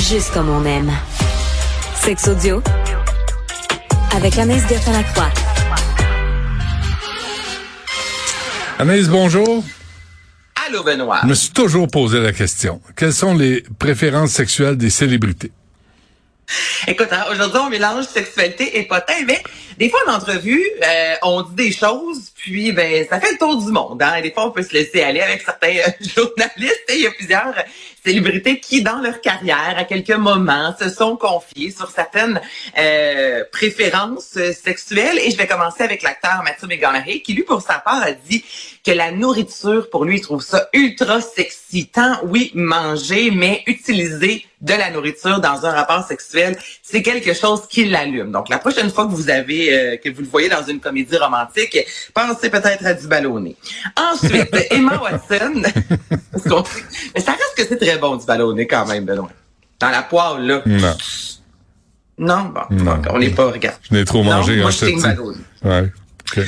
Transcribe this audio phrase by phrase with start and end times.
[0.00, 0.90] juste comme on aime.
[1.94, 2.62] Sex audio
[4.14, 5.30] avec Anaïs Gertin-Lacroix.
[8.78, 9.62] Anaïs, bonjour.
[10.66, 11.20] Allô, Benoît.
[11.22, 12.80] Je me suis toujours posé la question.
[12.96, 15.52] Quelles sont les préférences sexuelles des célébrités?
[16.86, 19.40] Écoute, hein, aujourd'hui, on mélange sexualité et potin, mais
[19.78, 23.62] des fois, en entrevue, euh, on dit des choses, puis ben ça fait le tour
[23.62, 24.02] du monde.
[24.02, 24.20] Hein?
[24.20, 26.84] Des fois, on peut se laisser aller avec certains euh, journalistes.
[26.88, 27.54] Il y a plusieurs
[28.04, 32.40] célébrités qui, dans leur carrière, à quelques moments, se sont confiées sur certaines
[32.78, 35.18] euh, préférences sexuelles.
[35.22, 38.44] Et je vais commencer avec l'acteur Matthew McConaughey, qui, lui, pour sa part, a dit
[38.84, 41.88] que la nourriture, pour lui, il trouve ça ultra sexy.
[41.88, 47.62] Tant, oui, manger, mais utiliser de la nourriture dans un rapport sexuel, c'est quelque chose
[47.68, 48.30] qui l'allume.
[48.30, 51.16] Donc, la prochaine fois que vous avez, euh, que vous le voyez dans une comédie
[51.16, 51.78] romantique,
[52.12, 53.56] pensez peut-être à du ballonné.
[53.96, 55.62] Ensuite, Emma Watson,
[57.14, 59.30] mais ça que c'est très bon du ballonné quand même, Benoît.
[59.78, 60.62] Dans la poêle, là.
[60.66, 60.96] Non.
[62.18, 63.00] Non, bon, non.
[63.10, 63.78] on n'est pas, regarde.
[63.90, 65.38] Je n'ai trop mangé moi, je ballonné.
[65.64, 65.90] Ouais.
[66.30, 66.46] Okay.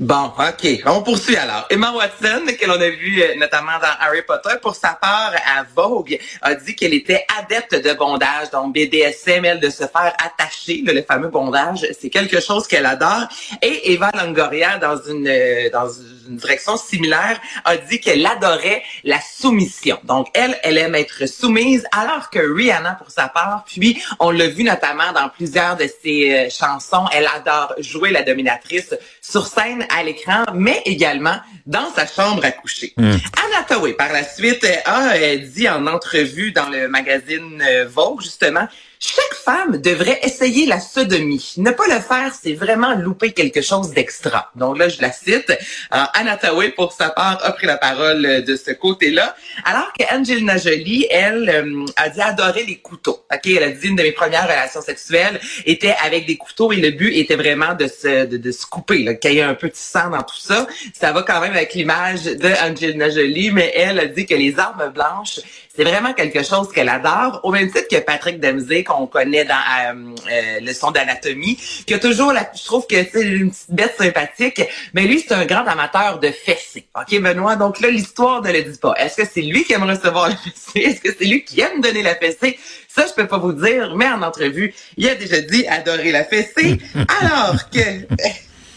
[0.00, 0.82] Bon, OK.
[0.86, 1.66] On poursuit alors.
[1.70, 5.64] Emma Watson, que l'on a vu euh, notamment dans Harry Potter, pour sa part, à
[5.74, 10.84] Vogue, a dit qu'elle était adepte de bondage, donc BDSM, elle, de se faire attacher,
[10.86, 13.26] le fameux bondage, c'est quelque chose qu'elle adore.
[13.60, 15.88] Et Eva Longoria, dans une, euh, dans
[16.28, 19.98] une direction similaire, a dit qu'elle adorait la soumission.
[20.04, 24.48] Donc, elle, elle aime être soumise, alors que Rihanna, pour sa part, puis on l'a
[24.48, 29.86] vu notamment dans plusieurs de ses euh, chansons, elle adore jouer la dominatrice sur scène
[29.90, 31.36] à l'écran, mais également
[31.68, 32.94] dans sa chambre à coucher.
[32.96, 33.10] Mm.
[33.10, 38.22] Anna Tawai, par la suite, a euh, dit en entrevue dans le magazine euh, Vogue,
[38.22, 38.66] justement,
[39.00, 41.54] chaque femme devrait essayer la sodomie.
[41.56, 44.50] Ne pas le faire, c'est vraiment louper quelque chose d'extra.
[44.56, 45.50] Donc là, je la cite.
[45.50, 46.38] Euh, Anna
[46.74, 49.36] pour sa part, a pris la parole euh, de ce côté-là.
[49.64, 53.24] Alors que Angelina Jolie, elle, euh, a dit adorer les couteaux.
[53.32, 56.76] Ok, Elle a dit une de mes premières relations sexuelles était avec des couteaux et
[56.76, 59.80] le but était vraiment de se, de, de se couper, qu'il y ait un petit
[59.80, 60.66] sang dans tout ça.
[60.92, 64.58] Ça va quand même avec l'image de Angelina Jolie, mais elle a dit que les
[64.58, 65.40] armes blanches,
[65.74, 69.54] c'est vraiment quelque chose qu'elle adore, au même titre que Patrick Dempsey, qu'on connaît dans
[69.54, 73.70] euh, euh, le son d'anatomie, qui a toujours, la, je trouve que c'est une petite
[73.70, 74.62] bête sympathique,
[74.94, 76.86] mais lui, c'est un grand amateur de fessées.
[76.96, 77.56] OK, Benoît?
[77.56, 78.94] Donc là, l'histoire ne le dit pas.
[78.96, 80.80] Est-ce que c'est lui qui aime recevoir la fessée?
[80.80, 82.58] Est-ce que c'est lui qui aime donner la fessée?
[82.88, 86.24] Ça, je peux pas vous dire, mais en entrevue, il a déjà dit adorer la
[86.24, 86.78] fessée,
[87.20, 88.06] alors que...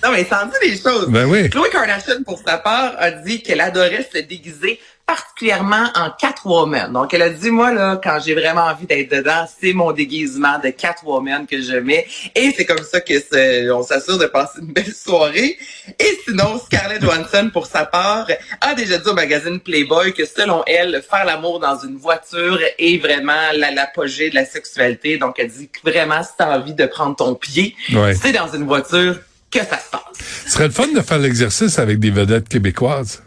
[0.04, 1.08] Non, mais en dit des choses.
[1.10, 1.50] Ben oui.
[1.50, 6.94] Chloé Kardashian, pour sa part, a dit qu'elle adorait se déguiser particulièrement en Catwoman.
[6.94, 10.58] Donc, elle a dit, moi, là, quand j'ai vraiment envie d'être dedans, c'est mon déguisement
[10.64, 12.08] de Catwoman que je mets.
[12.34, 15.58] Et c'est comme ça que on s'assure de passer une belle soirée.
[16.00, 18.28] Et sinon, Scarlett Johansson, pour sa part,
[18.62, 22.98] a déjà dit au magazine Playboy que selon elle, faire l'amour dans une voiture est
[22.98, 25.18] vraiment l'apogée de la sexualité.
[25.18, 27.76] Donc, elle dit que vraiment, si t'as envie de prendre ton pied,
[28.22, 29.18] c'est dans une voiture
[29.52, 30.02] que ça se passe.
[30.46, 33.22] Ce serait le fun de faire l'exercice avec des vedettes québécoises.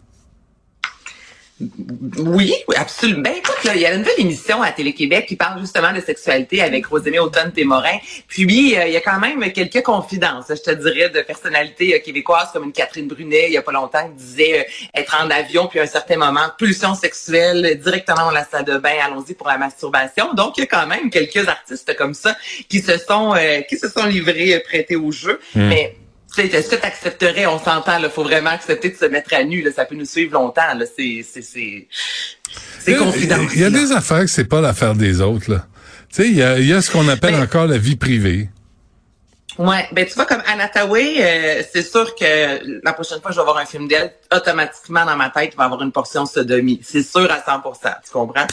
[2.18, 3.22] Oui, oui, absolument.
[3.22, 6.00] Ben, écoute, là, il y a une nouvelle émission à Télé-Québec qui parle justement de
[6.00, 7.96] sexualité avec Rosemée Automne-Témorin.
[8.26, 11.98] Puis, euh, il y a quand même quelques confidences, je te dirais, de personnalités euh,
[12.00, 15.30] québécoises comme une Catherine Brunet, il y a pas longtemps, qui disait euh, être en
[15.30, 19.34] avion, puis à un certain moment, pulsion sexuelle, directement dans la salle de bain, allons-y
[19.34, 20.34] pour la masturbation.
[20.34, 22.36] Donc, il y a quand même quelques artistes comme ça
[22.68, 23.34] qui se sont
[23.68, 25.38] qui se sont livrés, prêtés au jeu.
[25.54, 25.68] Hmm.
[25.68, 25.96] Mais
[26.38, 29.62] est-ce que tu accepterais, on s'entend, il faut vraiment accepter de se mettre à nu,
[29.62, 31.88] là, ça peut nous suivre longtemps, là, c'est, c'est, c'est,
[32.80, 33.50] c'est confidentiel.
[33.54, 35.66] Il y a des affaires que c'est pas l'affaire des autres, là.
[36.08, 38.48] Tu sais, il y a, y a ce qu'on appelle encore la vie privée.
[39.56, 43.40] Ouais, ben tu vois comme Anataway, euh, c'est sûr que la prochaine fois que je
[43.40, 46.80] vais voir un film d'elle, automatiquement dans ma tête, il va avoir une portion sodomie.
[46.82, 48.46] C'est sûr à 100%, tu comprends?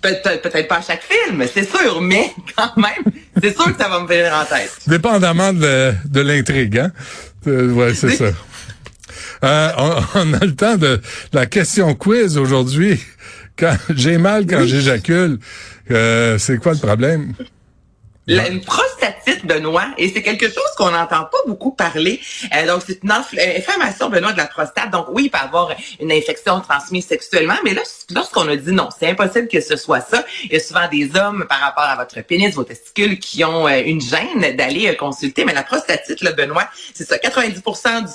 [0.00, 3.02] Peut-être pas à chaque film, c'est sûr, mais quand même,
[3.42, 4.70] c'est sûr que ça va me venir en tête.
[4.86, 6.92] Dépendamment de, de l'intrigue, hein?
[7.46, 8.26] Euh, Ouais, c'est ça.
[9.44, 11.00] Euh, on, a le temps de
[11.32, 13.00] la question quiz aujourd'hui.
[13.58, 15.38] Quand j'ai mal quand j'éjacule,
[15.90, 17.34] euh, c'est quoi le problème?
[18.26, 18.62] La, une
[19.44, 22.20] Benoît, et c'est quelque chose qu'on n'entend pas beaucoup parler.
[22.54, 24.90] Euh, donc, c'est une euh, inflammation, Benoît, de la prostate.
[24.90, 28.88] Donc, oui, il peut avoir une infection transmise sexuellement, mais là, lorsqu'on a dit non,
[28.98, 30.24] c'est impossible que ce soit ça.
[30.44, 33.68] Il y a souvent des hommes, par rapport à votre pénis, vos testicules, qui ont
[33.68, 35.44] euh, une gêne d'aller consulter.
[35.44, 37.18] Mais la prostatite, là, Benoît, c'est ça.
[37.18, 37.62] 90 du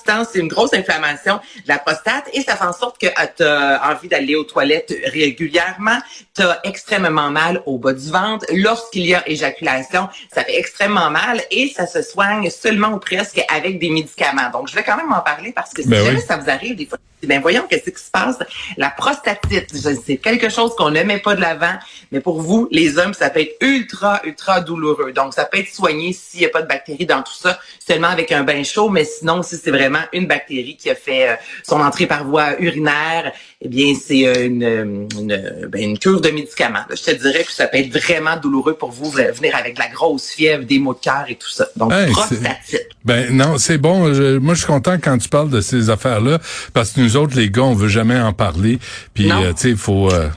[0.06, 3.07] temps, c'est une grosse inflammation de la prostate et ça fait en sorte que
[3.38, 5.97] tu as envie d'aller aux toilettes régulièrement.
[6.35, 8.45] Tu as extrêmement mal au bas du ventre.
[8.53, 12.99] Lorsqu'il y a éjaculation, ça fait extrêmement extrêmement mal et ça se soigne seulement ou
[12.99, 14.49] presque avec des médicaments.
[14.51, 16.25] Donc, je vais quand même en parler parce que si Ben jamais oui.
[16.25, 18.37] ça vous arrive, des fois, ben voyons qu'est-ce qui se passe?
[18.77, 21.73] La prostatite, c'est quelque chose qu'on ne met pas de l'avant,
[22.13, 25.11] mais pour vous, les hommes, ça peut être ultra, ultra douloureux.
[25.11, 28.07] Donc, ça peut être soigné s'il n'y a pas de bactéries dans tout ça, seulement
[28.07, 31.35] avec un bain chaud, mais sinon, si c'est vraiment une bactérie qui a fait euh,
[31.67, 34.83] son entrée par voie urinaire, eh bien, c'est euh, une, euh,
[35.19, 36.79] une, ben, une cure de médicaments.
[36.91, 39.79] Je te dirais que ça peut être vraiment douloureux pour vous, euh, venir avec de
[39.79, 41.67] la grosse fièvre, des maux de cœur et tout ça.
[41.75, 42.88] Donc, Hey, prostatite.
[43.03, 44.13] Ben non, c'est bon.
[44.13, 46.39] Je- moi, je suis content quand tu parles de ces affaires-là
[46.73, 48.79] parce que nous autres, les gars, on veut jamais en parler.
[49.13, 50.09] Puis, euh, tu sais, il faut.
[50.11, 50.29] euh,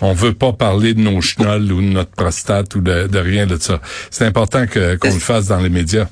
[0.00, 3.46] on veut pas parler de nos chenolles ou de notre prostate ou de, de rien
[3.46, 3.80] de ça.
[4.10, 6.06] C'est important qu'on le fasse dans les médias.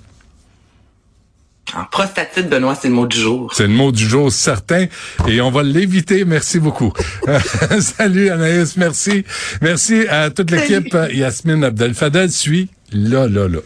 [1.72, 3.52] En prostatite, Benoît, c'est le mot du jour.
[3.54, 4.86] C'est le mot du jour certain
[5.26, 6.24] et on va l'éviter.
[6.24, 6.92] Merci beaucoup.
[7.80, 9.24] Salut Anaïs, merci.
[9.62, 10.96] Merci à toute l'équipe.
[11.12, 13.58] Yasmine Abdel Fadel suit là, là, là.